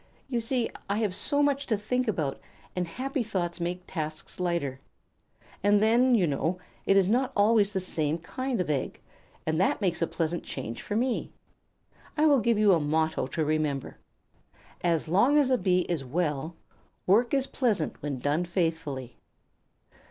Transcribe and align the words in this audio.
You 0.27 0.41
see, 0.41 0.67
I 0.89 0.97
have 0.97 1.13
so 1.13 1.43
much 1.43 1.67
to 1.67 1.77
think 1.77 2.07
about, 2.07 2.39
and 2.75 2.87
happy 2.87 3.21
thoughts 3.21 3.59
make 3.59 3.83
tasks 3.85 4.39
light. 4.39 4.79
And 5.61 5.79
then, 5.79 6.15
you 6.15 6.25
know, 6.25 6.57
it 6.87 6.97
is 6.97 7.07
not 7.07 7.31
always 7.37 7.71
the 7.71 7.79
same 7.79 8.17
kind 8.17 8.59
of 8.59 8.67
egg, 8.71 8.99
and 9.45 9.61
that 9.61 9.79
makes 9.79 10.01
a 10.01 10.07
pleasant 10.07 10.43
change 10.43 10.81
for 10.81 10.95
me. 10.95 11.31
I 12.17 12.25
will 12.25 12.39
give 12.39 12.57
you 12.57 12.71
a 12.73 12.79
motto 12.79 13.27
to 13.27 13.45
remember: 13.45 13.99
'As 14.83 15.07
long 15.07 15.37
as 15.37 15.51
a 15.51 15.57
Bee 15.59 15.81
is 15.81 16.03
well, 16.03 16.55
work 17.05 17.31
is 17.35 17.45
pleasant 17.45 18.01
when 18.01 18.17
done 18.17 18.43
faithfully.'" 18.43 19.19